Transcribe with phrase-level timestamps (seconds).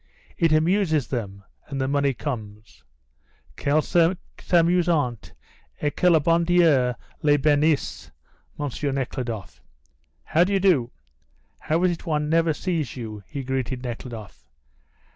[0.35, 2.83] "It amuses them, and the money comes."
[3.55, 3.87] "Qu'elles
[4.39, 5.33] s'amusent
[5.79, 8.09] et que le bon dieu les benisse.
[8.59, 8.67] M.
[8.95, 9.61] Nekhludoff!
[10.23, 10.89] How d'you do?
[11.59, 14.49] How is it one never sees you?" he greeted Nekhludoff.